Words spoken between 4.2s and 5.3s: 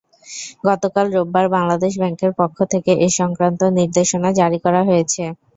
জারি করা হয়েছে।